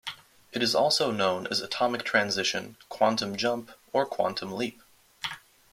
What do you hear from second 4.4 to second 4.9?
leap.